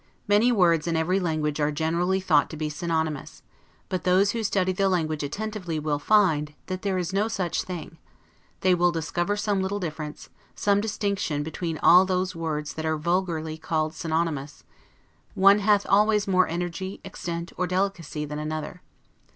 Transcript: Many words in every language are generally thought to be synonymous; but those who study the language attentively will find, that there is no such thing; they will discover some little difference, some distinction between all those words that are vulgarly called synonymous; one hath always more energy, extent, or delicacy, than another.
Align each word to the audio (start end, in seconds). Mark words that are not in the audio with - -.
Many 0.27 0.51
words 0.51 0.87
in 0.87 0.95
every 0.95 1.19
language 1.19 1.59
are 1.59 1.71
generally 1.71 2.19
thought 2.19 2.49
to 2.49 2.57
be 2.57 2.69
synonymous; 2.71 3.43
but 3.87 4.03
those 4.03 4.31
who 4.31 4.43
study 4.43 4.71
the 4.71 4.89
language 4.89 5.21
attentively 5.21 5.77
will 5.77 5.99
find, 5.99 6.55
that 6.65 6.81
there 6.81 6.97
is 6.97 7.13
no 7.13 7.27
such 7.27 7.61
thing; 7.61 7.99
they 8.61 8.73
will 8.73 8.91
discover 8.91 9.37
some 9.37 9.61
little 9.61 9.79
difference, 9.79 10.29
some 10.55 10.81
distinction 10.81 11.43
between 11.43 11.77
all 11.83 12.03
those 12.03 12.35
words 12.35 12.73
that 12.73 12.85
are 12.87 12.97
vulgarly 12.97 13.59
called 13.59 13.93
synonymous; 13.93 14.63
one 15.35 15.59
hath 15.59 15.85
always 15.87 16.27
more 16.27 16.47
energy, 16.47 16.99
extent, 17.03 17.53
or 17.55 17.67
delicacy, 17.67 18.25
than 18.25 18.39
another. 18.39 18.81